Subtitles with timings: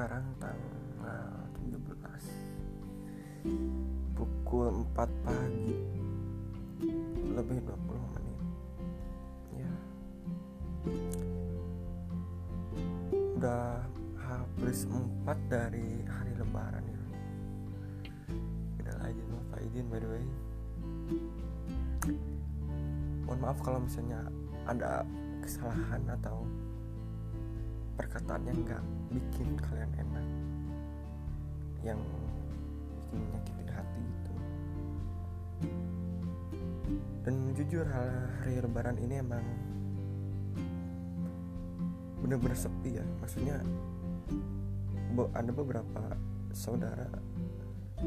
[0.00, 5.76] sekarang tanggal 17 pukul 4 pagi.
[7.36, 8.40] Lebih 20 menit.
[9.60, 9.72] Ya.
[13.12, 13.84] Udah
[14.16, 17.04] habis 4 dari hari lebaran ya.
[18.80, 20.24] Udah aja mau Faidin by the way.
[23.28, 24.24] Mohon maaf kalau misalnya
[24.64, 25.04] ada
[25.44, 26.48] kesalahan atau
[28.00, 30.26] perkataan yang nggak bikin kalian enak.
[31.84, 32.00] Yang
[32.96, 34.32] bikin menyakiti hati gitu
[37.20, 39.44] dan jujur hari lebaran ini emang
[42.24, 43.04] bener-bener sepi ya.
[43.20, 43.60] Maksudnya
[45.36, 46.16] ada beberapa
[46.56, 47.12] saudara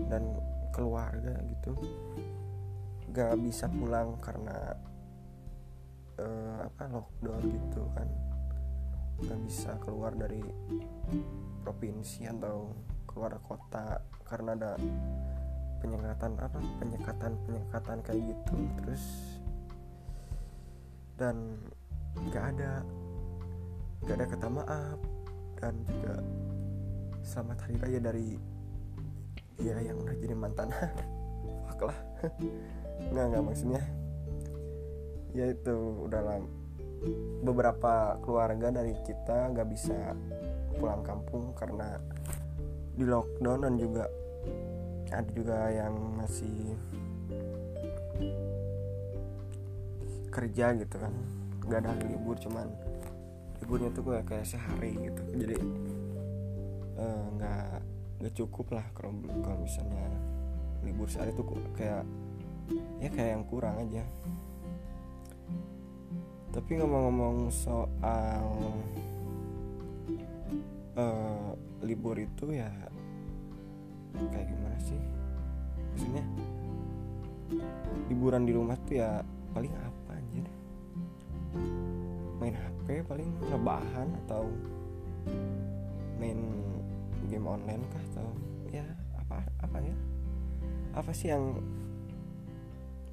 [0.09, 0.25] dan
[0.73, 1.77] keluarga gitu
[3.13, 4.73] gak bisa pulang karena
[6.17, 8.09] uh, apa lockdown gitu kan
[9.21, 10.41] nggak bisa keluar dari
[11.61, 12.73] provinsi atau
[13.05, 14.71] keluar kota karena ada
[15.83, 16.59] penyekatan apa?
[16.81, 18.55] Penyekatan penyekatan kayak gitu.
[18.81, 19.03] Terus
[21.19, 21.59] dan
[22.17, 22.81] nggak ada
[24.03, 24.99] nggak ada kata maaf
[25.61, 26.19] dan juga
[27.23, 28.27] selamat hari raya dari
[29.61, 30.73] ya yang udah jadi mantan.
[31.69, 31.99] Fuck lah.
[33.11, 33.83] Nggak nggak maksudnya.
[35.33, 35.75] Ya itu
[36.07, 36.62] udah lama
[37.43, 40.15] beberapa keluarga dari kita nggak bisa
[40.79, 41.99] pulang kampung karena
[42.93, 44.05] di lockdown dan juga
[45.13, 46.73] ada juga yang masih
[50.33, 51.13] kerja gitu kan.
[51.63, 52.67] Nggak ada libur cuman
[53.61, 55.21] liburnya tuh kayak kayak sehari gitu.
[55.37, 55.57] Jadi
[56.97, 57.81] eh, nggak uh,
[58.23, 59.11] nggak cukup lah kalau
[59.43, 60.07] kalau misalnya
[60.83, 62.03] libur sehari tuh kayak
[62.99, 64.03] ya kayak yang kurang aja
[66.53, 68.45] tapi ngomong-ngomong soal
[70.93, 71.49] uh,
[71.81, 72.69] libur itu ya
[74.29, 75.01] kayak gimana sih?
[75.89, 76.23] Maksudnya
[78.05, 79.25] liburan di rumah tuh ya
[79.57, 80.45] paling apa aja
[82.37, 84.45] main HP paling rebahan atau
[86.21, 86.37] main
[87.33, 88.29] game online kah atau
[88.69, 88.85] ya
[89.17, 89.95] apa apa ya?
[90.93, 91.57] Apa sih yang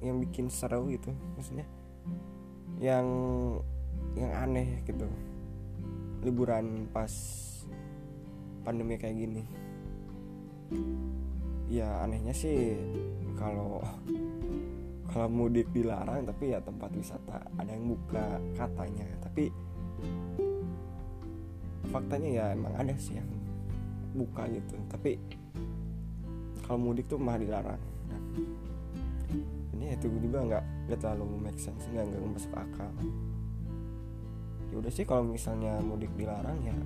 [0.05, 1.09] yang bikin seru gitu?
[1.33, 1.65] Maksudnya
[2.81, 3.05] yang
[4.17, 5.05] yang aneh gitu.
[6.25, 7.13] Liburan pas
[8.65, 9.43] pandemi kayak gini.
[11.69, 12.75] Ya anehnya sih
[13.37, 13.79] kalau
[15.13, 19.07] kalau mudik dilarang tapi ya tempat wisata ada yang buka katanya.
[19.21, 19.53] Tapi
[21.93, 23.29] faktanya ya emang ada sih yang
[24.17, 24.73] buka gitu.
[24.89, 25.21] Tapi
[26.65, 27.79] kalau mudik tuh mah dilarang
[29.81, 32.93] ini itu juga nggak nggak terlalu make sense nggak nggak masuk akal.
[34.69, 36.77] Ya udah sih kalau misalnya mudik dilarang ya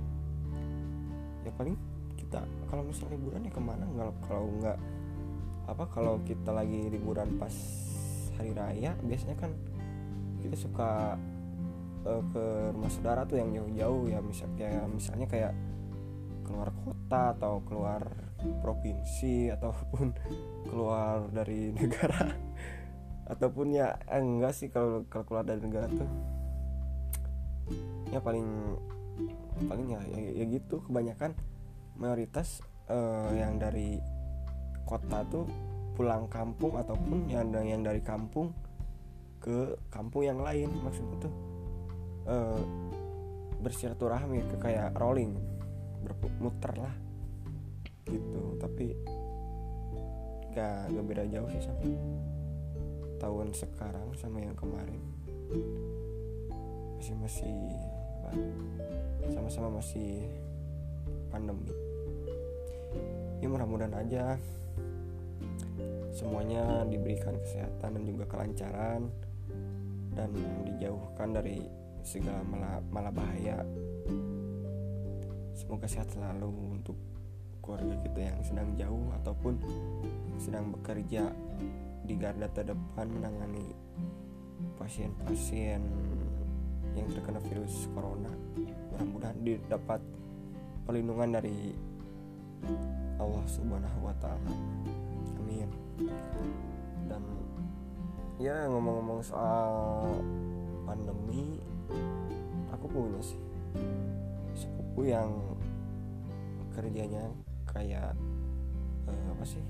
[1.44, 1.76] ya paling
[2.16, 2.40] kita
[2.72, 3.84] kalau misalnya liburan ya ke mana?
[3.84, 4.78] Nggak kalau nggak
[5.68, 7.52] apa kalau kita lagi liburan pas
[8.40, 9.52] hari raya biasanya kan
[10.40, 11.20] kita suka
[12.06, 15.52] uh, ke rumah saudara tuh yang jauh-jauh ya misalnya misalnya kayak
[16.46, 18.02] keluar kota atau keluar
[18.62, 20.14] provinsi ataupun
[20.70, 22.45] keluar dari negara
[23.26, 26.10] ataupun ya eh, enggak sih kalau kalau keluar dari negara tuh.
[28.14, 28.46] Ya paling
[29.66, 30.82] paling ya ya, ya gitu.
[30.86, 31.34] Kebanyakan
[31.98, 33.98] mayoritas uh, yang dari
[34.86, 35.44] kota tuh
[35.98, 38.52] pulang kampung ataupun yang yang dari kampung
[39.40, 41.34] ke kampung yang lain maksudnya tuh
[42.28, 42.60] uh,
[43.64, 45.34] bersilaturahmi ke kayak rolling
[46.04, 46.94] bermuter lah
[48.06, 48.54] gitu.
[48.60, 48.94] Tapi
[50.54, 51.82] gak, gak beda jauh sih sama
[53.16, 55.00] tahun sekarang sama yang kemarin.
[56.96, 57.56] Masih masih
[59.30, 60.24] sama-sama masih
[61.30, 61.72] pandemi.
[63.40, 64.40] Ya mudah-mudahan aja
[66.16, 69.12] semuanya diberikan kesehatan dan juga kelancaran
[70.16, 70.32] dan
[70.64, 71.60] dijauhkan dari
[72.00, 72.40] segala
[72.88, 73.60] malah bahaya
[75.52, 76.96] semoga sehat selalu untuk
[77.60, 79.58] keluarga kita yang sedang jauh ataupun
[80.38, 81.28] sedang bekerja
[82.06, 83.74] di garda terdepan menangani
[84.78, 85.82] pasien-pasien
[86.96, 88.32] yang terkena virus corona
[88.94, 90.00] mudah-mudahan didapat
[90.88, 91.76] perlindungan dari
[93.20, 94.52] Allah Subhanahu wa taala.
[95.36, 95.68] Amin.
[97.04, 97.22] Dan
[98.40, 100.08] ya ngomong-ngomong soal
[100.88, 101.60] pandemi
[102.72, 103.40] aku punya sih
[104.56, 105.32] sepupu yang
[106.72, 107.28] kerjanya
[107.68, 108.16] kayak
[109.08, 109.64] uh, apa sih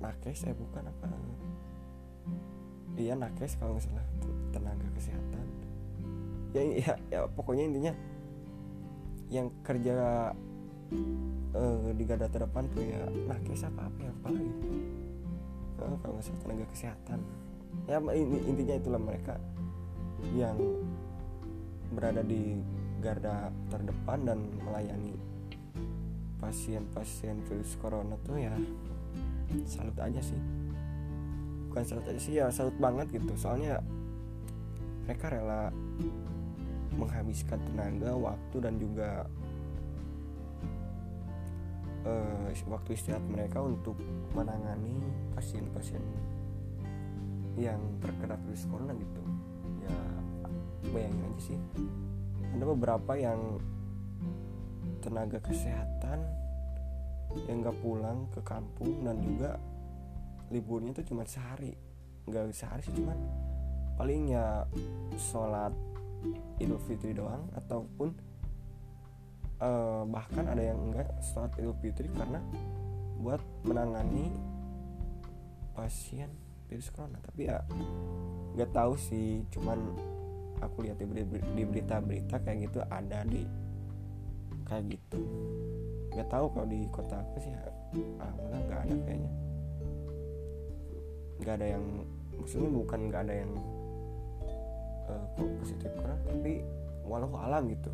[0.00, 1.06] nakes eh, bukan apa?
[2.96, 4.06] Iya nakes kalau nggak salah
[4.52, 5.46] tenaga kesehatan.
[6.56, 7.92] Ya, ya ya pokoknya intinya
[9.28, 10.30] yang kerja
[11.52, 14.52] uh, di garda terdepan tuh ya kayak siapa apa ya apa lagi?
[15.76, 17.20] Uh, kalau nggak salah tenaga kesehatan.
[17.84, 19.36] Ya intinya itulah mereka
[20.32, 20.56] yang
[21.92, 22.56] berada di
[23.04, 25.14] garda terdepan dan melayani
[26.40, 28.52] pasien-pasien virus corona tuh ya
[29.66, 30.40] salut aja sih.
[31.70, 33.32] Bukan salut aja sih ya salut banget gitu.
[33.38, 33.82] Soalnya
[35.06, 35.70] mereka rela
[36.96, 39.28] menghabiskan tenaga waktu dan juga
[42.06, 43.94] uh, waktu istirahat mereka untuk
[44.32, 44.96] menangani
[45.36, 46.00] pasien-pasien
[47.56, 49.22] yang terkena virus corona gitu.
[49.84, 49.96] Ya
[50.90, 51.58] bayangin aja sih.
[52.56, 53.60] Ada beberapa yang
[55.04, 56.45] tenaga kesehatan
[57.46, 59.60] yang gak pulang ke kampung dan juga
[60.50, 61.74] liburnya tuh cuma sehari.
[62.26, 63.18] Nggak sehari sih cuman
[63.96, 64.66] paling ya
[65.16, 65.72] sholat
[66.58, 68.12] idul fitri doang ataupun
[69.62, 72.42] uh, bahkan ada yang enggak sholat idul fitri karena
[73.22, 74.30] buat menangani
[75.74, 76.30] pasien
[76.66, 77.18] virus corona.
[77.22, 77.62] Tapi ya
[78.56, 79.78] nggak tahu sih cuman
[80.64, 83.44] aku lihat di berita-berita kayak gitu ada di
[84.66, 85.20] kayak gitu
[86.16, 87.52] nggak tahu kalau di kota aku sih
[88.16, 89.32] alhamdulillah nggak ada kayaknya.
[91.44, 91.84] Nggak ada yang
[92.40, 93.52] maksudnya bukan nggak ada yang
[95.12, 95.24] uh,
[95.60, 96.64] positif corona tapi
[97.04, 97.92] walau alam gitu.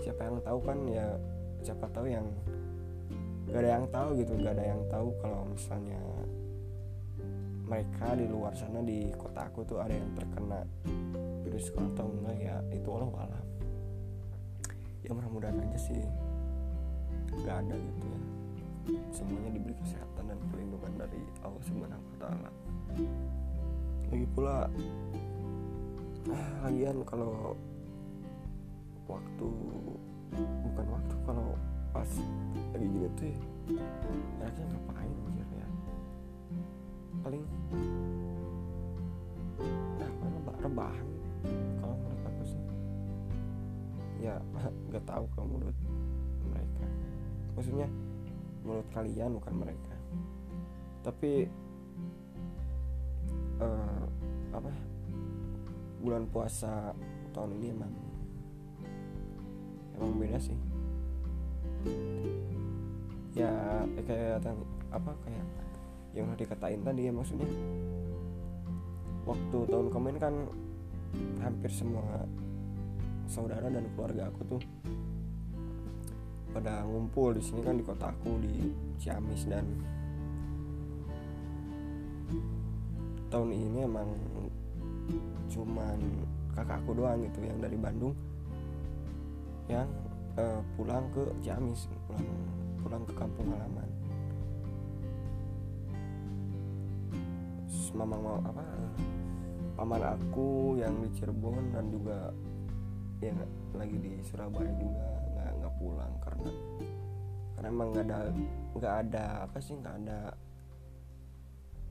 [0.00, 1.06] Siapa yang tahu kan ya
[1.60, 2.24] siapa tahu yang
[3.52, 6.00] gak ada yang tahu gitu gak ada yang tahu kalau misalnya
[7.68, 10.64] mereka di luar sana di kota aku tuh ada yang terkena
[11.44, 13.44] virus corona ya itu walau alam.
[15.04, 16.00] Ya mudah-mudahan aja sih
[17.44, 18.20] gak ada gitu ya.
[19.14, 22.50] Semuanya diberi kesehatan dan perlindungan dari Allah Subhanahu Wa Taala.
[24.10, 24.56] Lagi pula
[26.30, 27.54] ah, lagian kalau
[29.06, 29.48] waktu
[30.38, 31.48] bukan waktu kalau
[31.90, 32.10] pas
[32.70, 33.38] lagi gini tuh ya
[34.38, 35.68] enaknya ngapain anjir ya?
[37.22, 37.44] Paling
[40.02, 41.08] apa rebahan.
[41.78, 42.62] Kalau menurut aku sih
[44.20, 44.34] ya
[44.90, 45.76] nggak tahu kalau menurut
[47.54, 47.88] maksudnya
[48.64, 49.94] menurut kalian bukan mereka.
[51.00, 51.48] Tapi
[53.60, 54.04] uh,
[54.52, 54.72] apa
[56.00, 56.92] bulan puasa
[57.32, 57.92] tahun ini emang
[59.96, 60.58] emang beda sih.
[63.36, 63.52] Ya
[64.04, 64.44] kayak
[64.90, 65.46] apa kayak
[66.10, 67.48] yang udah dikatain tadi ya maksudnya.
[69.28, 70.34] Waktu tahun kemarin kan
[71.42, 72.26] hampir semua
[73.30, 74.60] saudara dan keluarga aku tuh
[76.50, 79.46] pada ngumpul di sini kan di kota aku di Ciamis.
[79.46, 79.66] Dan
[83.30, 84.08] tahun ini emang
[85.50, 85.98] cuman
[86.54, 88.14] kakakku doang gitu yang dari Bandung
[89.70, 89.86] yang
[90.38, 92.26] uh, pulang ke Ciamis pulang
[92.82, 93.88] pulang ke kampung halaman.
[97.90, 98.62] Mamang mau apa?
[99.74, 102.30] Paman aku yang di Cirebon dan juga
[103.18, 103.36] yang
[103.74, 105.19] lagi di Surabaya juga
[105.80, 106.50] pulang karena
[107.56, 108.18] karena emang nggak ada
[108.76, 110.18] nggak ada apa sih nggak ada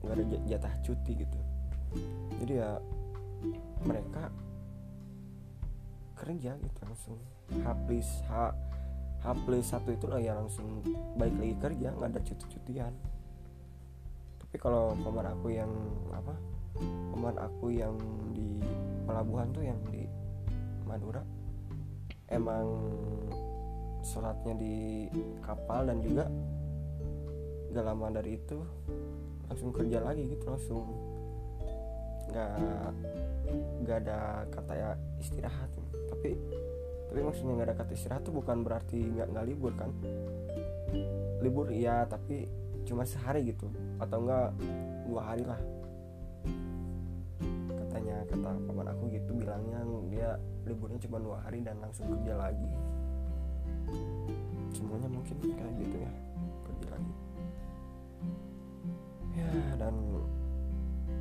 [0.00, 1.40] nggak ada jatah cuti gitu.
[2.38, 2.78] Jadi ya
[3.82, 4.30] mereka
[6.14, 7.16] kerja gitu langsung
[7.50, 8.54] H plus H
[9.66, 10.80] satu itu lah ya langsung
[11.20, 12.94] baik lagi kerja nggak ada cuti-cutian.
[14.40, 15.72] Tapi kalau paman aku yang
[16.14, 16.34] apa
[17.12, 17.94] paman aku yang
[18.32, 18.62] di
[19.04, 20.08] pelabuhan tuh yang di
[20.88, 21.22] Madura
[22.30, 22.66] emang
[24.02, 25.06] sholatnya di
[25.44, 26.24] kapal dan juga
[27.70, 28.58] gak lama dari itu
[29.46, 30.86] langsung kerja lagi gitu langsung
[32.30, 32.54] nggak
[33.82, 35.70] nggak ada kata ya istirahat.
[36.14, 36.38] Tapi
[37.10, 39.90] tapi maksudnya nggak ada kata istirahat tuh bukan berarti nggak nggak libur kan?
[41.42, 42.46] Libur iya tapi
[42.86, 43.66] cuma sehari gitu
[43.98, 44.54] atau enggak
[45.10, 45.60] dua hari lah.
[47.74, 52.70] Katanya kata paman aku gitu bilangnya dia liburnya cuma dua hari dan langsung kerja lagi
[54.70, 56.12] semuanya mungkin kayak gitu ya
[56.66, 57.14] kerja lagi.
[59.34, 59.94] Ya dan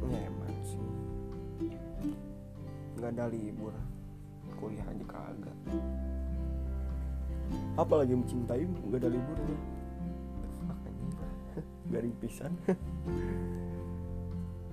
[0.10, 0.86] ya emang sih.
[2.98, 3.74] Nggak ada libur
[4.60, 5.58] kuliah aja kagak.
[7.80, 9.60] Apalagi mencintai nggak ada liburnya.
[10.68, 11.08] Makanya
[11.90, 12.54] garing pisan.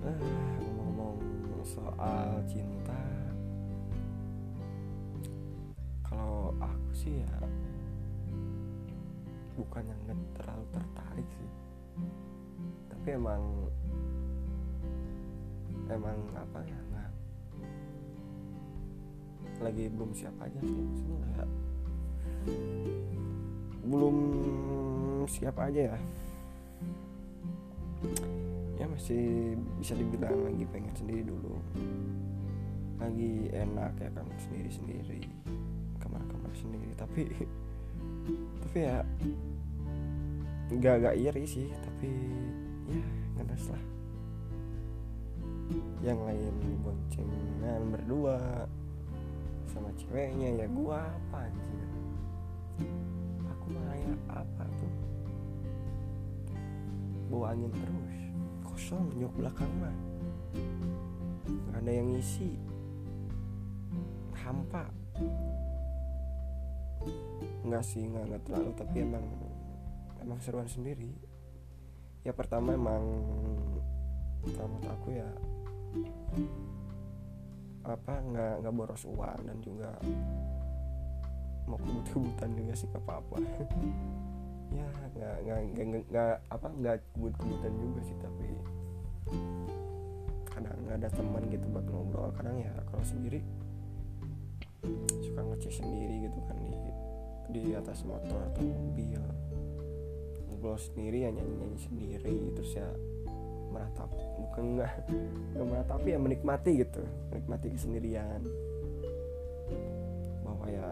[0.06, 0.14] Ah,
[0.62, 1.18] ngomong
[1.66, 2.94] soal cinta.
[6.06, 7.34] Kalau aku sih ya
[9.56, 11.50] bukan yang terlalu tertarik sih.
[12.92, 13.42] Tapi emang
[15.86, 17.10] emang apa ya nggak
[19.62, 21.50] lagi belum siap aja sih maksudnya kayak
[23.86, 24.16] belum
[25.30, 25.98] siap aja ya.
[28.76, 31.56] Ya masih bisa dibilang lagi pengen sendiri dulu.
[33.00, 35.20] Lagi enak ya kan sendiri sendiri
[36.02, 36.92] kamar kamar sendiri.
[36.98, 37.22] Tapi
[38.76, 39.00] tapi ya
[40.68, 42.12] nggak nggak iri sih tapi
[42.92, 43.08] ya
[43.40, 43.84] ngenes lah.
[46.04, 46.54] Yang lain
[46.84, 48.36] boncengan berdua
[49.64, 51.88] sama ceweknya ya gua apa anjir?
[53.48, 54.12] Aku mah ya
[54.44, 54.94] apa tuh?
[57.32, 58.16] Bawa angin terus
[58.60, 59.96] kosong nyok belakang mah.
[61.48, 62.60] Nggak ada yang ngisi.
[64.36, 64.84] Hampa
[67.66, 68.70] nggak sih nggak nggak terlalu.
[68.78, 69.24] Tapi emang
[70.22, 71.10] emang seruan sendiri.
[72.22, 73.02] Ya pertama emang
[74.54, 75.28] kalau aku ya
[77.86, 79.90] apa nggak nggak boros uang dan juga
[81.66, 83.36] mau kebut-kebutan juga sih ke apa
[84.78, 88.46] ya nggak nggak nggak nggak apa nggak kebut-kebutan juga sih tapi
[90.50, 92.30] kadang nggak ada teman gitu buat ngobrol.
[92.32, 93.44] Kadang ya kalau sendiri
[95.20, 96.56] suka ngecek sendiri gitu kan
[97.50, 99.20] di atas motor atau mobil.
[100.50, 102.88] Ngobrol sendiri ya nyanyi nyanyi sendiri terus ya
[103.70, 104.10] meratap.
[104.40, 104.92] Bukan enggak
[105.54, 108.40] enggak meratapi ya menikmati gitu menikmati kesendirian.
[110.42, 110.86] Bahwa ya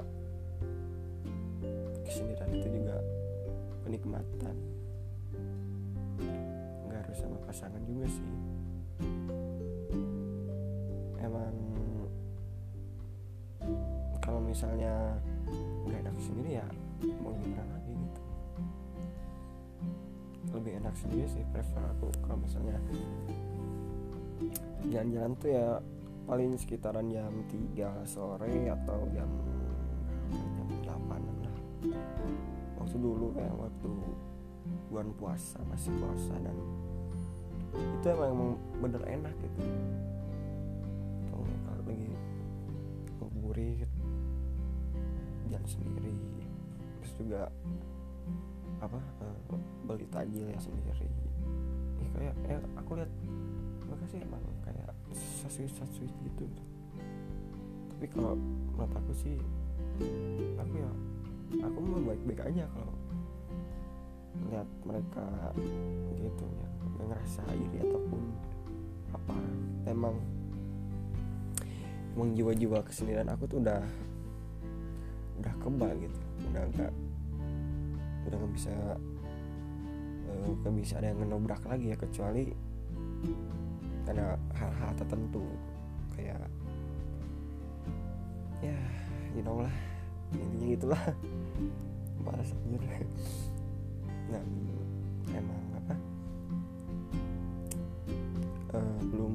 [2.06, 2.96] kesendirian itu juga
[3.86, 4.56] kenikmatan.
[6.86, 8.28] Nggak harus sama pasangan juga sih.
[11.24, 11.56] Emang
[14.20, 15.20] kalau misalnya
[16.14, 16.66] enak sendiri ya
[17.26, 18.22] mau gimana lagi gitu.
[20.54, 22.78] Lebih enak sendiri sih prefer aku kalau misalnya
[24.86, 25.82] jalan-jalan tuh ya
[26.30, 27.34] paling sekitaran jam
[27.74, 29.26] 3 sore atau jam
[30.30, 31.56] jam 8 lah.
[32.78, 33.90] Waktu dulu kayak waktu
[34.94, 36.54] bulan puasa masih puasa dan
[37.74, 39.66] itu emang, bener enak gitu.
[41.26, 41.42] Atau
[41.90, 42.06] lagi
[43.18, 43.83] ngabuburit
[45.64, 46.12] jalan sendiri.
[47.00, 47.42] Terus juga
[48.84, 49.38] apa uh,
[49.88, 51.08] beli tajil ya sendiri.
[52.20, 53.10] Ya, kayak eh, aku lihat
[53.88, 56.44] mereka sih emang kayak sasuit sasuit gitu.
[57.96, 58.36] Tapi kalau
[58.76, 59.36] menurut aku sih
[60.60, 60.90] aku ya
[61.64, 62.94] aku mau baik baik aja kalau
[64.50, 65.26] lihat mereka
[66.18, 66.68] gitu ya
[67.08, 68.22] ngerasa iri ataupun
[69.16, 69.36] apa.
[69.88, 70.16] Emang
[72.14, 73.82] emang jiwa-jiwa kesendirian aku tuh udah
[75.40, 76.20] udah kebal gitu.
[76.50, 76.92] Udah gak
[78.24, 78.72] udah nggak bisa
[80.44, 82.48] nggak uh, bisa ada yang ngenobrak lagi ya kecuali
[84.08, 85.44] ada hal-hal tertentu.
[86.16, 86.48] Kayak
[88.60, 88.78] ya
[89.36, 89.74] you know lah.
[90.34, 91.02] Intinya gitulah.
[92.24, 92.80] Malas anjir
[94.32, 94.40] nah
[95.36, 95.94] emang apa?
[98.72, 99.34] Uh, belum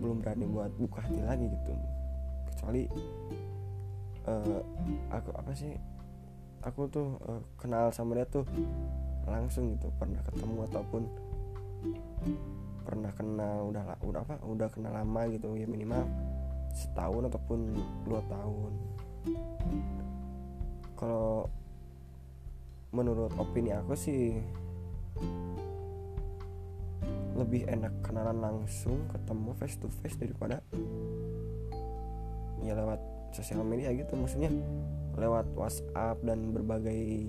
[0.00, 1.72] belum berani buat buka hati lagi gitu.
[2.52, 2.82] Kecuali
[4.26, 4.60] uh,
[5.12, 5.72] aku apa sih?
[6.60, 8.44] Aku tuh uh, kenal sama dia tuh
[9.24, 9.88] langsung gitu.
[9.96, 11.02] Pernah ketemu ataupun
[12.84, 14.34] pernah kenal udah udah apa?
[14.44, 16.04] Udah kenal lama gitu ya minimal
[16.74, 17.58] setahun ataupun
[18.04, 18.72] dua tahun.
[20.96, 21.48] Kalau
[22.90, 24.36] menurut opini aku sih
[27.38, 30.60] lebih enak kenalan langsung ketemu face to face daripada
[32.60, 33.00] ya lewat
[33.30, 34.50] sosial media gitu maksudnya
[35.18, 37.26] lewat WhatsApp dan berbagai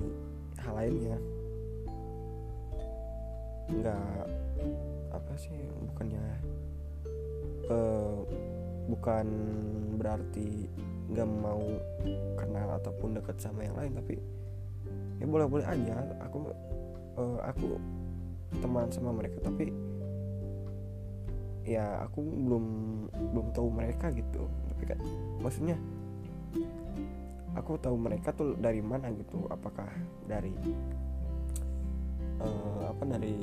[0.61, 1.17] hal lainnya.
[3.71, 4.25] Nggak
[5.11, 5.53] apa sih
[5.91, 6.23] bukannya
[7.67, 8.23] uh,
[8.87, 9.27] bukan
[9.99, 10.67] berarti
[11.11, 11.61] nggak mau
[12.39, 14.15] kenal ataupun deket sama yang lain tapi
[15.19, 15.95] ya boleh boleh aja.
[16.27, 16.37] Aku
[17.19, 17.77] uh, aku
[18.59, 19.71] teman sama mereka tapi
[21.61, 22.65] ya aku belum
[23.33, 24.49] belum tahu mereka gitu.
[24.73, 24.99] Tapi kan
[25.41, 25.77] maksudnya
[27.53, 29.45] aku tahu mereka tuh dari mana gitu.
[29.51, 29.89] Apakah
[30.25, 30.53] dari
[32.41, 33.37] uh, apa dari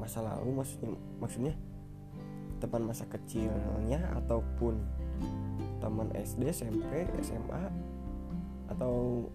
[0.00, 0.90] masa lalu maksudnya
[1.20, 1.54] maksudnya
[2.58, 4.82] teman masa kecilnya ataupun
[5.78, 7.70] teman SD SMP SMA
[8.74, 9.26] atau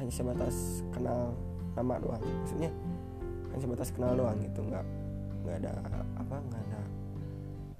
[0.00, 1.36] hanya sebatas kenal
[1.76, 2.24] nama doang?
[2.24, 2.72] Maksudnya
[3.52, 4.86] hanya sebatas kenal doang gitu nggak
[5.44, 5.72] nggak ada
[6.26, 6.82] apa nggak ada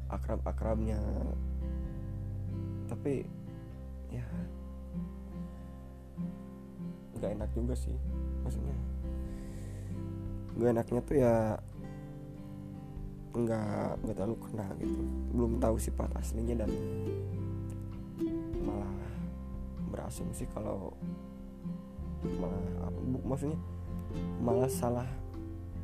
[0.06, 1.02] akrab akrabnya
[2.86, 3.26] tapi
[4.14, 4.22] ya
[7.18, 7.96] nggak enak juga sih
[8.46, 8.76] maksudnya.
[10.56, 11.34] Nggak enaknya tuh ya
[13.36, 15.00] nggak nggak terlalu kenal gitu.
[15.34, 16.70] Belum tahu sifat aslinya dan
[18.62, 18.94] malah
[19.90, 20.94] berasing sih kalau
[22.38, 23.58] malah apa, maksudnya
[24.38, 25.08] malah salah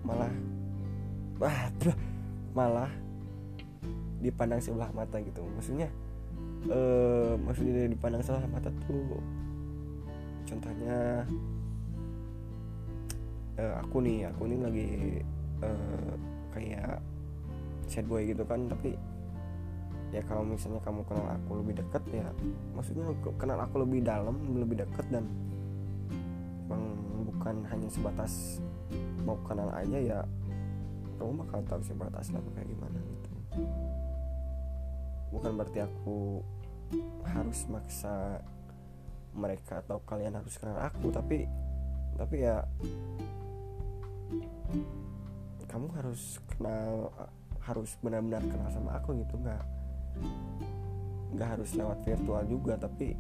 [0.03, 0.33] malah
[1.43, 1.71] ah,
[2.53, 2.91] malah
[4.23, 5.43] dipandang sebelah mata gitu.
[5.57, 5.89] Maksudnya
[6.71, 9.19] eh, maksudnya dipandang sebelah mata tuh
[10.47, 11.27] contohnya
[13.59, 14.89] eh, aku nih aku nih lagi
[15.65, 16.13] eh,
[16.53, 17.01] kayak
[17.89, 18.95] sad boy gitu kan tapi
[20.13, 22.29] ya kalau misalnya kamu kenal aku lebih dekat ya
[22.77, 23.09] maksudnya
[23.41, 25.25] kenal aku lebih dalam lebih dekat dan
[27.25, 28.61] bukan hanya sebatas
[29.25, 30.21] mau kenal aja ya
[31.23, 33.31] kamu bakal tahu sebatas aku kayak gimana gitu.
[35.31, 36.43] Bukan berarti aku
[37.23, 38.43] harus maksa
[39.33, 41.47] mereka atau kalian harus kenal aku tapi
[42.19, 42.61] tapi ya
[45.71, 47.09] kamu harus kenal
[47.65, 49.65] harus benar-benar kenal sama aku gitu nggak
[51.33, 53.17] nggak harus lewat virtual juga tapi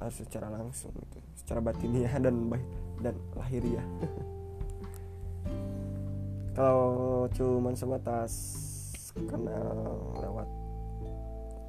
[0.00, 2.48] harus secara langsung gitu secara batiniah dan
[3.04, 3.84] dan lahiriah
[6.58, 8.34] kalau cuman sebatas
[9.14, 10.48] kenal lewat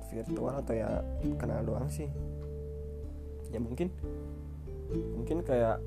[0.10, 1.06] virtual atau ya
[1.38, 2.10] kenal doang sih.
[3.54, 3.94] Ya mungkin
[5.14, 5.78] mungkin kayak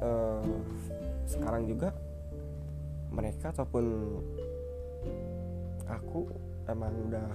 [0.00, 0.40] uh,
[1.28, 1.92] sekarang juga
[3.12, 3.84] mereka ataupun
[5.84, 6.32] aku
[6.64, 7.28] emang udah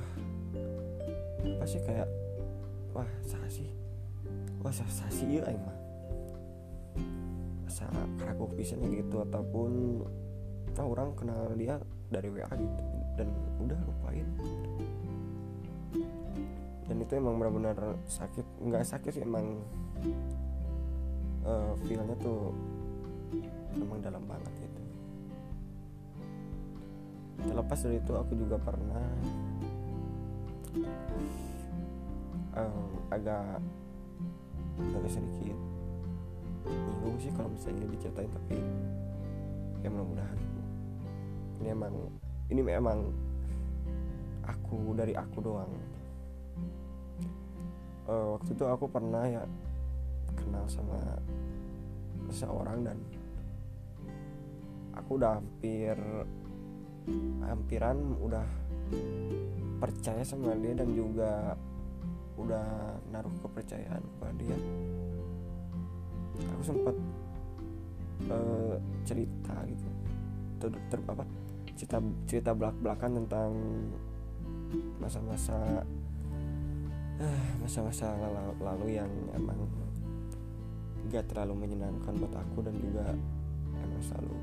[1.45, 2.09] apa sih kayak
[2.97, 3.69] wah sasi
[4.65, 5.84] wah sasi ya emang
[7.75, 9.99] asa keraguan pisannya gitu ataupun
[10.79, 11.75] nah, orang kenal dia
[12.07, 12.83] dari WA gitu.
[13.19, 13.27] Dan
[13.59, 14.27] udah lupain.
[16.87, 17.75] Dan itu emang benar-benar
[18.07, 18.47] sakit.
[18.63, 19.59] Nggak sakit sih emang
[21.43, 22.55] uh, feelnya tuh
[23.75, 24.83] emang dalam banget itu
[27.43, 29.03] terlepas dari itu aku juga pernah
[32.55, 33.59] um, agak
[34.79, 35.64] agak sedikit
[36.65, 38.57] bingung sih kalau misalnya diceritain tapi
[39.85, 40.39] ya mudah-mudahan.
[41.61, 41.93] Ini emang
[42.49, 42.99] ini memang
[44.45, 45.71] aku dari aku doang.
[48.05, 49.41] Uh, waktu itu aku pernah ya
[50.37, 50.99] kenal sama
[52.29, 52.97] seseorang dan
[54.93, 55.97] aku udah hampir
[57.45, 58.45] hampiran udah
[59.77, 61.53] percaya sama dia dan juga
[62.35, 64.57] udah naruh kepercayaan kepada dia
[66.43, 66.95] aku sempat
[68.31, 68.75] uh,
[69.07, 69.85] cerita gitu.
[70.59, 71.23] Ter, ter apa
[71.75, 73.51] cerita cerita belak belakan tentang
[74.99, 75.83] masa-masa
[77.19, 79.59] uh, masa-masa lalu, lalu yang emang
[81.11, 83.13] gak terlalu menyenangkan buat aku dan juga
[83.77, 84.37] emang selalu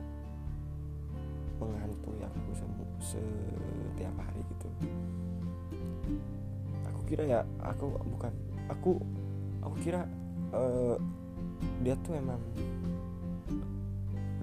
[1.58, 2.50] menghantui aku
[3.02, 4.68] setiap hari gitu.
[6.90, 8.32] Aku kira ya aku bukan
[8.70, 8.90] aku
[9.62, 10.06] aku kira
[10.54, 10.96] uh,
[11.82, 12.40] dia tuh emang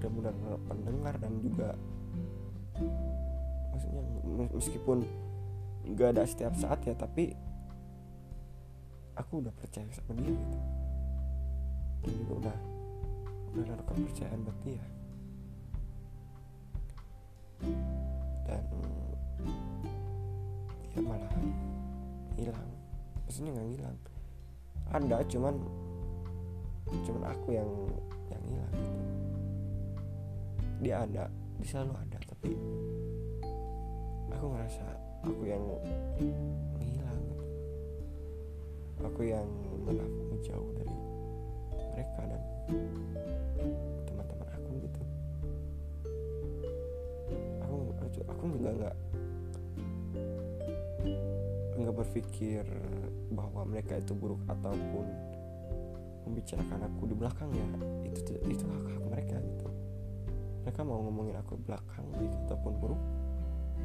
[0.00, 1.76] benar-benar pendengar dan juga
[3.72, 4.02] maksudnya
[4.52, 4.98] meskipun
[5.92, 7.36] nggak ada setiap saat ya tapi
[9.20, 10.58] aku udah percaya sama dia gitu.
[12.00, 12.56] Dan juga udah
[13.52, 14.84] udah naruh kepercayaan buat dia.
[18.48, 18.64] Dan
[20.96, 21.32] ya malah
[22.40, 22.70] hilang.
[23.28, 23.96] Maksudnya nggak hilang.
[24.90, 25.54] Ada cuman
[27.06, 27.70] cuman aku yang
[28.30, 29.00] yang hilang gitu
[30.80, 31.24] dia ada
[31.60, 32.50] dia selalu ada tapi
[34.32, 34.84] aku ngerasa
[35.28, 35.62] aku yang
[36.80, 37.44] menghilang gitu.
[39.04, 39.48] aku yang
[39.84, 40.08] malah
[40.40, 40.96] jauh dari
[41.92, 42.42] mereka dan
[44.08, 45.02] teman-teman aku gitu
[47.60, 47.74] aku
[48.24, 48.96] aku nggak nggak
[51.80, 52.64] nggak berpikir
[53.32, 55.29] bahwa mereka itu buruk ataupun
[56.26, 57.68] membicarakan aku di belakang ya
[58.08, 59.68] itu itu hak hak mereka gitu.
[60.66, 63.02] Mereka mau ngomongin aku di belakang baik ataupun buruk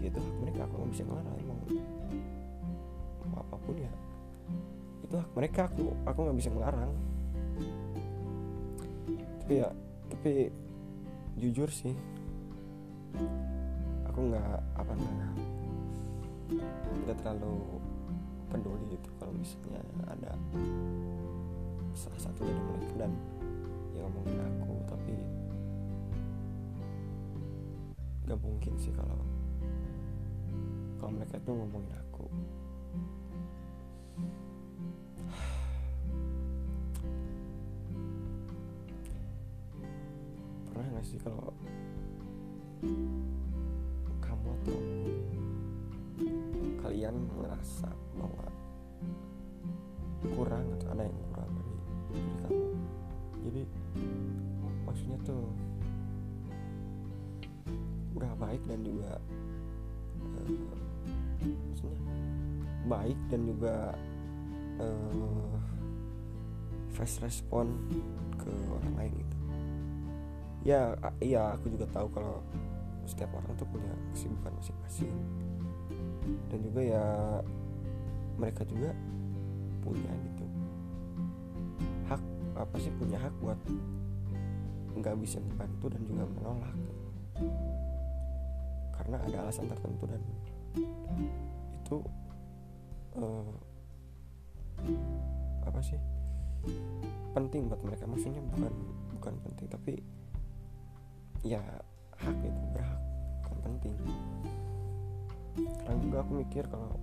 [0.03, 1.59] ya itu hak mereka aku nggak bisa ngelarang emang.
[3.31, 3.91] Mau apa pun ya
[5.05, 6.91] itu hak mereka aku aku nggak bisa ngelarang.
[9.45, 9.69] Tapi ya
[10.09, 10.33] tapi
[11.35, 11.93] jujur sih
[14.07, 15.29] aku nggak apa namanya
[17.03, 17.81] nggak terlalu
[18.47, 20.31] peduli gitu kalau misalnya ada
[21.95, 23.11] salah satu dari mereka dan
[23.95, 25.15] yang ngomongin aku tapi
[28.27, 29.15] gak mungkin sih kalau
[30.99, 32.25] kalau mereka tuh ngomongin aku.
[40.65, 41.53] Pernah gak sih kalau
[44.19, 44.79] kamu atau
[46.81, 48.47] kalian ngerasa bahwa
[50.33, 51.24] kurang atau ada yang
[55.25, 55.45] tuh
[58.15, 59.19] udah baik dan juga
[60.39, 60.77] uh,
[61.43, 62.01] maksudnya
[62.85, 63.75] baik dan juga
[64.79, 65.53] uh,
[66.95, 67.75] fast respon
[68.39, 69.37] ke orang lain gitu.
[70.65, 72.39] Ya iya aku juga tahu kalau
[73.05, 75.13] setiap orang tuh punya kesibukan masing-masing.
[76.49, 77.05] Dan juga ya
[78.39, 78.95] mereka juga
[79.83, 80.45] punya gitu.
[82.09, 82.21] Hak
[82.55, 83.59] apa sih punya hak buat
[84.95, 86.75] nggak bisa membantu dan juga menolak.
[88.95, 90.21] Karena ada alasan tertentu dan
[91.83, 91.97] itu
[93.19, 93.55] uh,
[95.67, 95.99] apa sih
[97.35, 98.07] penting buat mereka.
[98.07, 98.73] Maksudnya bukan
[99.19, 99.93] bukan penting tapi
[101.45, 101.61] ya
[102.15, 103.01] hak itu berhak
[103.43, 103.93] bukan penting.
[105.55, 106.95] Sekarang juga aku mikir kalau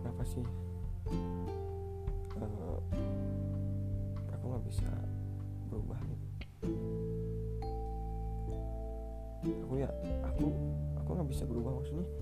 [0.00, 0.44] kenapa sih
[2.34, 2.82] aku
[4.54, 4.86] nggak bisa
[5.66, 6.26] berubah gitu.
[9.66, 9.90] Aku ya
[10.22, 10.46] aku
[11.02, 12.06] aku nggak bisa berubah maksudnya.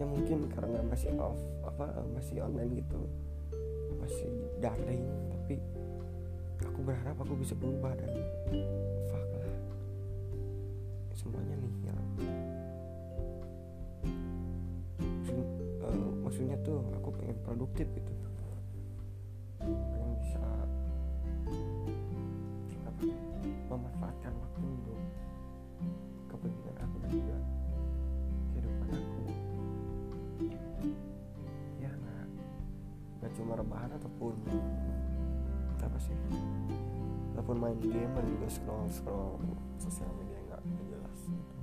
[0.00, 1.36] Ya mungkin karena masih off
[1.68, 3.06] apa masih online gitu
[4.00, 5.60] masih daring tapi
[6.64, 8.10] aku berharap aku bisa berubah dan
[9.06, 9.30] fuck
[11.14, 12.01] semuanya nih yang
[16.42, 18.12] maksudnya tuh aku pengen produktif gitu
[19.62, 20.42] pengen bisa
[22.82, 23.02] apa
[23.70, 24.98] memanfaatkan waktu untuk
[26.34, 27.36] kepentingan aku dan juga
[28.50, 29.22] kehidupan aku
[31.78, 32.26] ya nggak
[33.22, 34.34] nggak cuma rebahan ataupun
[35.78, 36.18] apa sih
[37.38, 39.38] ataupun main game dan juga scroll scroll
[39.78, 41.54] sosial media nggak jelas gitu.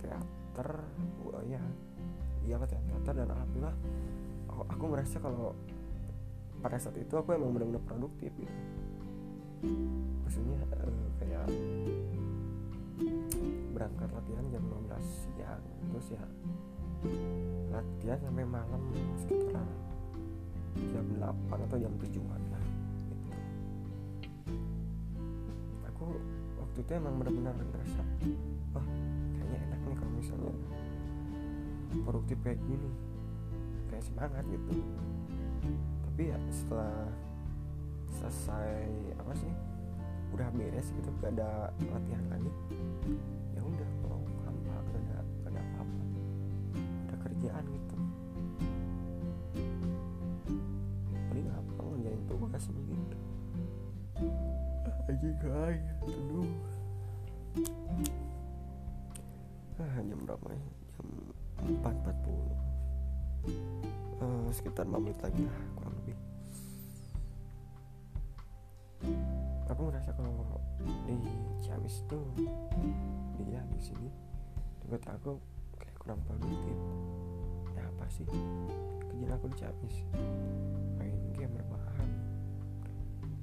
[0.00, 0.68] Teater
[1.24, 1.62] oh, ya
[2.44, 3.76] iya latihan teater dan alhamdulillah
[4.48, 5.54] aku, aku merasa kalau
[6.60, 8.56] pada saat itu aku emang benar-benar produktif gitu
[10.24, 11.46] maksudnya uh, kayak
[13.72, 16.24] berangkat latihan jam 12 siang terus ya
[17.72, 18.82] latihan sampai malam
[19.24, 19.68] sekitar
[20.92, 22.64] jam 8 atau jam 7an lah
[23.08, 23.28] gitu.
[25.88, 26.04] aku
[26.60, 28.02] waktu itu emang benar-benar ngerasa
[28.76, 29.19] wah kalau
[30.20, 30.52] misalnya
[32.04, 32.90] produktif kayak gini
[33.88, 34.84] kayak semangat gitu.
[36.04, 37.08] Tapi ya setelah
[38.20, 38.70] selesai
[39.16, 39.52] apa sih
[40.36, 42.52] udah beres gitu gak ada latihan lagi
[43.56, 45.98] ya udah kalau hampa gak ada gak ada apa-apa
[47.08, 47.96] ada kerjaan gitu.
[51.32, 52.94] Paling apa ngerjain tugas gitu
[55.10, 56.46] aja guys aduh
[59.80, 60.64] ah jam berapa ya?
[61.00, 61.08] Jam
[61.80, 66.16] 4.40 uh, sekitar 5 menit lagi lah kurang lebih.
[69.72, 70.60] Aku ngerasa kalau
[71.08, 71.16] di
[71.64, 72.24] Ciamis tuh
[73.40, 74.08] dia di sini.
[74.84, 75.40] Buat aku
[75.80, 76.76] kayak kurang produktif.
[77.72, 78.28] Ya apa sih?
[79.08, 79.96] Kerjaan aku di Ciamis.
[81.00, 82.08] Main game rebahan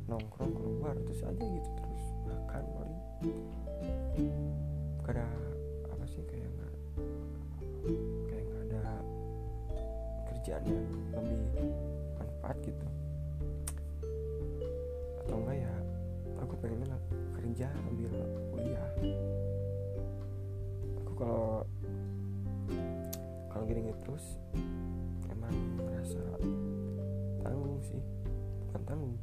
[0.08, 3.02] nongkrong keluar terus aja gitu terus makan paling
[5.04, 5.47] gak
[10.48, 11.44] kerjaan yang lebih
[12.16, 12.88] manfaat gitu.
[15.20, 15.74] Atau enggak ya
[16.40, 17.02] aku pengennya lah
[17.36, 18.16] kerja ambil
[18.56, 18.88] kuliah.
[21.04, 21.68] Aku kalau
[23.52, 24.40] kalau gini terus
[25.28, 25.52] emang
[25.84, 26.24] merasa
[27.44, 28.00] tanggung sih.
[28.72, 29.20] Bukan tanggung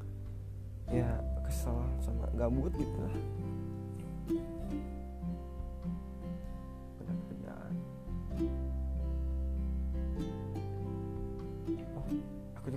[0.92, 1.08] ya
[1.48, 3.16] kesel sama gabut gitu lah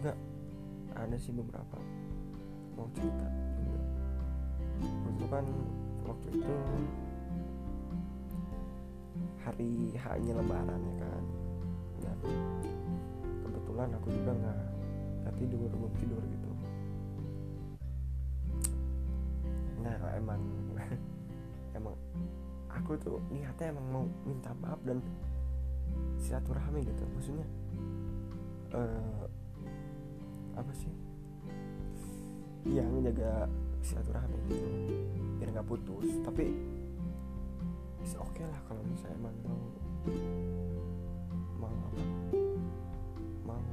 [0.07, 0.15] juga
[0.95, 1.75] ada sih beberapa.
[2.79, 3.27] Mau cerita?
[3.59, 3.79] Juga
[5.11, 5.45] itu kan
[6.07, 6.55] waktu itu
[9.43, 11.23] hari hanya lebaran ya kan.
[11.99, 12.17] Dan
[13.43, 14.59] kebetulan aku juga nggak
[15.27, 16.49] nggak tidur belum tidur gitu.
[19.83, 20.39] Nah emang
[21.77, 21.95] emang
[22.71, 25.03] aku tuh niatnya emang mau minta maaf dan
[26.15, 27.03] silaturahmi gitu.
[27.11, 27.47] Maksudnya
[28.71, 29.27] eh
[30.57, 30.91] apa sih?
[32.67, 33.45] Ya menjaga
[33.85, 34.67] silaturahmi gitu.
[35.37, 36.09] Biar nggak putus.
[36.25, 36.51] Tapi
[38.17, 39.61] oke okay lah kalau misalnya emang mau
[41.61, 42.01] mau apa?
[43.45, 43.63] Mau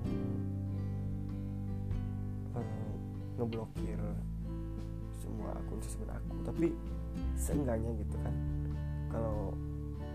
[2.61, 2.93] uh,
[3.41, 4.01] ngeblokir
[5.19, 6.37] semua akun sosmed aku.
[6.45, 6.69] Tapi
[7.35, 8.35] seenggaknya gitu kan
[9.11, 9.55] kalau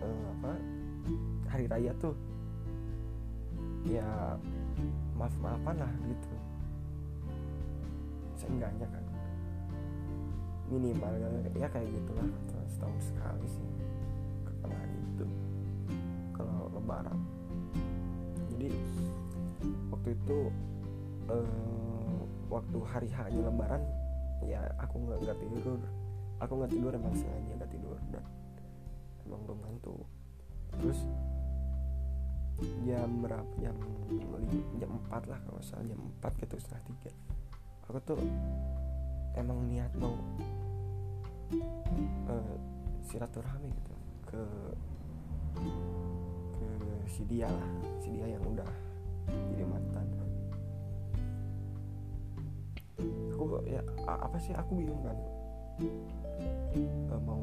[0.03, 0.51] uh, apa
[1.49, 2.15] hari raya tuh
[3.87, 4.35] ya
[5.15, 6.29] maaf maafan lah gitu
[8.39, 9.03] seenggaknya kan.
[10.71, 11.11] Minimal
[11.57, 12.29] ya kayak gitulah
[12.69, 13.69] setahun sekali sih
[14.47, 15.25] kapan itu
[16.31, 17.19] kalau lebaran.
[18.55, 18.69] Jadi
[19.91, 20.39] waktu itu
[21.27, 23.83] uh, waktu hari hanya lebaran
[24.47, 25.79] ya aku nggak nggak tidur.
[26.39, 28.23] Aku nggak tidur emang sengaja nggak tidur dan
[29.27, 30.07] emang belum ngantuk
[30.79, 30.99] terus
[32.87, 33.51] jam berapa?
[33.59, 33.75] Jam
[34.79, 37.11] jam empat lah kalau salah jam empat gitu setengah tiga
[37.89, 38.21] aku tuh
[39.33, 40.13] emang niat mau
[42.29, 42.55] uh,
[43.01, 43.93] silaturahmi gitu
[44.29, 44.41] ke
[46.53, 46.69] ke
[47.09, 48.69] si dia lah si dia yang udah
[49.25, 50.05] jadi mantan.
[53.33, 55.17] Aku ya apa sih aku bingung kan.
[57.09, 57.41] Uh, mau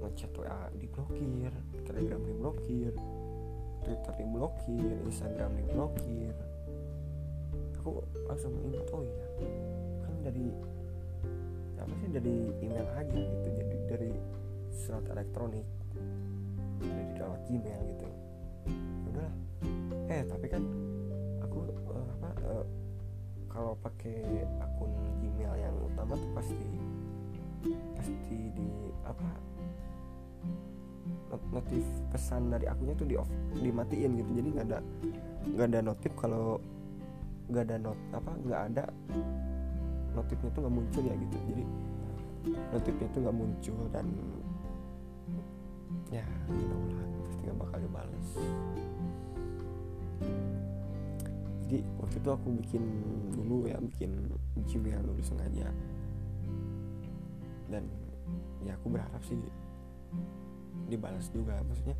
[0.00, 1.52] ngechat WA diblokir
[1.84, 2.92] telegram diblokir
[3.84, 6.32] twitter diblokir instagram diblokir
[7.84, 9.26] aku langsung ingat oh iya
[10.00, 10.48] kan dari
[11.76, 14.12] apa sih dari email aja gitu jadi dari
[14.72, 15.68] surat elektronik
[16.80, 18.08] dari lewat Gmail gitu.
[19.04, 19.34] Ya udahlah.
[20.08, 20.62] Eh tapi kan
[21.44, 21.58] aku
[21.92, 22.64] uh, apa uh,
[23.52, 26.68] kalau pakai akun Gmail yang utama tuh pasti
[27.96, 28.68] pasti di
[29.04, 29.28] apa
[31.52, 34.30] notif pesan dari akunnya tuh di off dimatiin gitu.
[34.40, 34.78] Jadi nggak ada
[35.52, 36.58] nggak ada notif kalau
[37.44, 38.84] nggak ada not apa nggak ada
[40.16, 41.36] notifnya tuh nggak muncul ya gitu.
[41.52, 41.64] Jadi
[42.72, 44.06] notifnya tuh nggak muncul dan
[46.08, 47.06] ya you know lah.
[47.28, 48.28] Pasti nggak bakal dibales.
[51.64, 52.82] Jadi waktu itu aku bikin
[53.32, 54.10] dulu ya bikin
[54.64, 55.68] Gmail dulu sengaja.
[57.68, 57.84] Dan
[58.62, 59.36] ya aku berharap sih
[60.88, 61.58] dibalas juga.
[61.64, 61.96] Maksudnya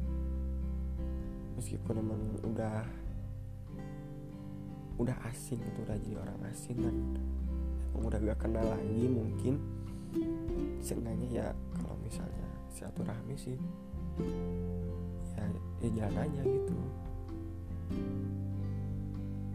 [1.57, 2.85] meskipun emang udah
[4.95, 6.97] udah asing itu udah jadi orang asing kan
[8.05, 9.55] udah gak kenal lagi mungkin.
[10.79, 13.59] Seenggaknya ya kalau misalnya silaturahmi sih
[15.35, 15.45] ya
[15.83, 16.77] ya jalan aja gitu.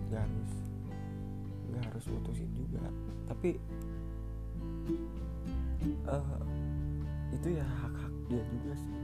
[0.10, 0.54] Nggak harus
[1.70, 2.84] nggak harus mutusin juga.
[3.32, 3.50] Tapi
[6.10, 6.42] uh,
[7.32, 8.96] itu ya hak hak dia juga sih.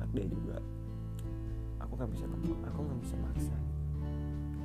[0.00, 0.56] Hak dia juga.
[1.84, 2.24] Aku nggak bisa
[2.64, 3.56] aku nggak bisa maksa.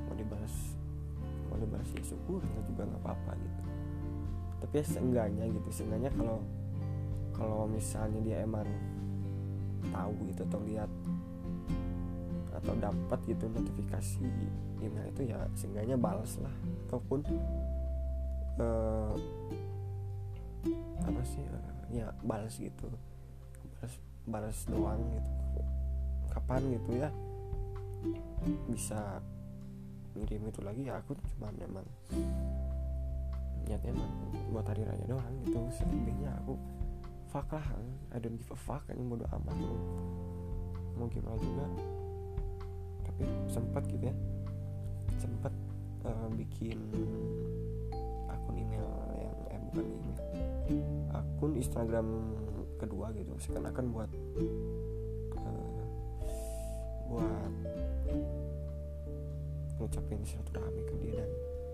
[0.08, 0.77] Mau dibalas
[1.56, 3.62] dibalas ya syukur nggak juga nggak apa-apa gitu.
[4.58, 6.38] Tapi ya seenggaknya gitu seenggaknya kalau
[7.32, 8.66] kalau misalnya dia emang
[9.94, 10.90] tahu gitu atau lihat
[12.58, 14.26] atau dapat gitu notifikasi
[14.82, 16.52] email itu ya seenggaknya balas lah.
[16.90, 17.22] Ataupun
[18.58, 19.14] uh,
[21.06, 22.90] apa sih uh, ya balas gitu.
[23.78, 23.94] Balas
[24.26, 25.30] balas doang gitu.
[26.34, 27.10] Kapan gitu ya
[28.66, 29.22] bisa
[30.16, 31.84] ngirim itu lagi ya aku cuma memang
[33.68, 33.92] niatnya
[34.48, 35.60] buat hari raya doang gitu.
[35.76, 36.56] Selebihnya aku
[37.28, 37.66] fuck lah
[38.12, 39.56] I don't give a fuck ini bodo amat.
[39.56, 39.76] Lu
[40.96, 41.66] mau gimana juga.
[43.04, 44.16] Tapi sempat gitu ya
[45.18, 45.50] sempat
[46.06, 46.78] uh, bikin
[48.30, 48.86] akun email
[49.18, 50.16] yang eh bukan email
[51.10, 52.06] akun Instagram
[52.78, 53.34] kedua gitu.
[53.42, 54.10] Seakan-akan buat
[55.42, 55.82] uh,
[57.10, 57.52] buat
[59.78, 61.22] ngucapin silaturahmi ke dia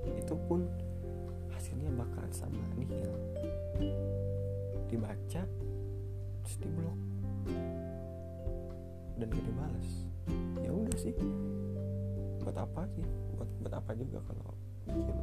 [0.05, 0.69] dan itu pun
[1.49, 3.09] hasilnya bakalan sama nihil
[4.93, 5.43] dibaca
[6.45, 6.99] terus diblok.
[9.17, 9.89] Dan gak dibalas
[10.61, 11.15] ya udah sih.
[12.45, 13.07] Buat apa sih?
[13.41, 14.53] Buat buat apa juga kalau
[14.85, 15.19] bikin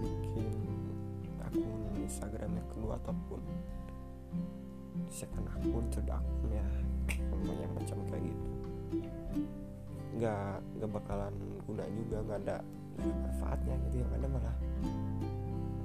[0.00, 3.42] bikin akun Instagram yang kedua ataupun
[5.12, 6.68] second akun third akun ya.
[7.44, 8.48] Yang macam kayak gitu
[10.16, 11.34] nggak nggak bakalan
[11.68, 12.56] guna juga nggak ada
[12.98, 14.56] manfaatnya gitu yang ada malah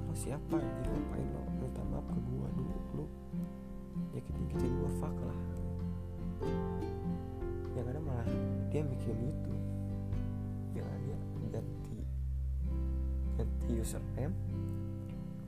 [0.08, 1.42] lo siapa anjir ngapain lo?
[1.60, 3.06] Minta maaf ke gua dulu lu
[4.14, 5.40] nyakitin nyakitin gua fuck lah.
[7.74, 8.28] Yang ada malah
[8.70, 9.54] dia bikin gitu
[10.74, 11.18] yang dia
[11.54, 11.98] ganti
[13.38, 14.34] ganti username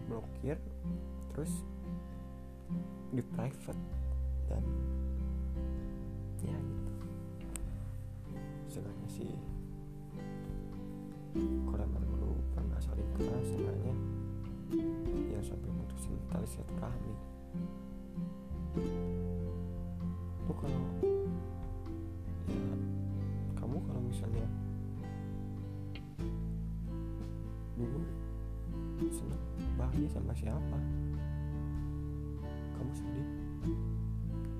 [0.07, 0.59] blokir
[1.35, 1.51] terus
[3.11, 3.83] di private
[4.47, 4.62] dan
[6.47, 6.86] ya gitu
[8.77, 9.33] istilahnya sih.
[11.65, 13.95] Koreman perlu pernah saling kenal seenggaknya
[15.33, 17.15] ya sampai mutusin tali silaturahmi
[20.45, 20.85] itu kalau
[22.53, 22.69] ya
[23.57, 24.45] kamu kalau misalnya
[27.81, 28.01] dulu
[29.09, 29.41] senang
[29.81, 30.79] bahagia sama siapa?
[32.77, 33.29] Kamu sedih?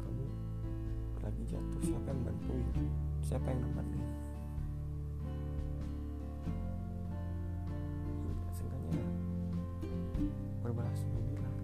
[0.01, 0.25] Kamu
[1.21, 3.06] lagi jatuh siapa yang bantuin?
[3.27, 4.07] Siapa yang nemenin?
[8.23, 9.03] Ya, seenggaknya
[10.63, 11.55] berbalas budi lah.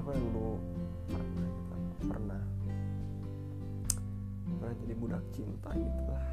[0.00, 0.56] Aku yang dulu
[1.12, 2.42] pernah gitu pernah.
[4.48, 6.26] Pernah jadi budak cinta gitu lah.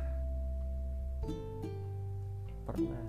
[2.63, 3.04] Pernah.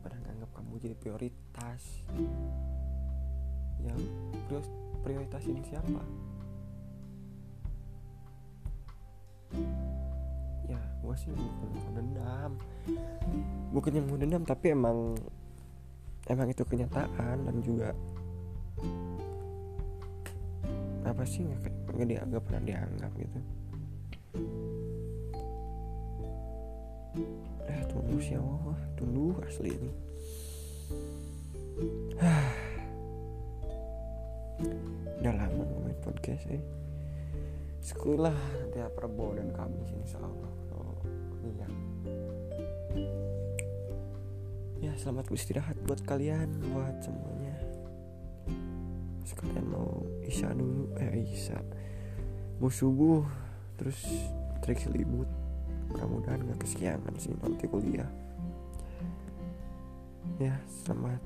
[0.00, 2.08] Pernah nganggap kamu jadi prioritas.
[3.84, 4.00] Yang
[5.04, 6.23] prioritasin siapa
[11.14, 12.58] gue sih bukan mau dendam.
[13.70, 15.14] Bukan yang mau dendam tapi emang
[16.26, 17.94] emang itu kenyataan dan juga
[21.06, 23.38] apa sih nggak nggak dianggap pernah dianggap gitu.
[27.70, 29.94] Eh tunggu sih Allah tunggu asli ini.
[35.22, 36.58] Udah lama ngomongin podcast eh.
[37.86, 38.34] Sekolah
[38.74, 40.63] tiap Prabowo dan Kamis insya Allah
[41.44, 41.68] iya.
[44.84, 47.56] Ya selamat beristirahat buat kalian buat semuanya.
[49.24, 51.56] Sekalian mau isya dulu eh isya.
[52.60, 53.24] Mau subuh
[53.80, 53.96] terus
[54.60, 55.28] trik selimut
[55.90, 58.08] mudah-mudahan gak kesiangan sih nanti kuliah.
[60.40, 61.20] Ya selamat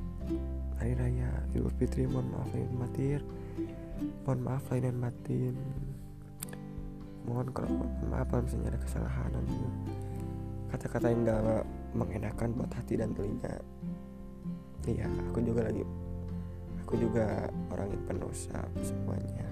[0.78, 2.04] hari raya Idul Fitri.
[2.06, 3.22] Mohon maaf lahir batin.
[4.22, 5.56] Mohon maaf lahir dan batin.
[7.26, 7.74] Mohon kalau
[8.06, 9.46] maaf kalau misalnya ada kesalahan dan
[10.68, 11.64] kata-kata yang gak
[11.96, 13.56] mengenakan buat hati dan telinga.
[14.88, 15.84] Iya aku juga lagi
[16.84, 19.44] aku juga orang yang pendosa semuanya.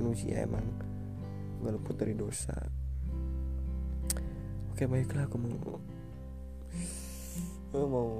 [0.00, 0.64] Manusia emang
[1.60, 2.56] gak luput dari dosa.
[4.72, 5.76] Oke baiklah aku mau
[7.70, 8.10] aku mau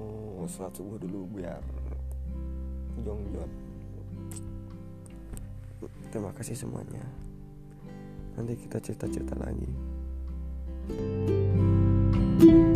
[0.47, 1.59] sholat subuh dulu biar
[3.01, 3.51] jongjon
[6.11, 7.03] terima kasih semuanya.
[8.37, 9.71] Nanti kita cerita-cerita lagi
[12.41, 12.70] thank you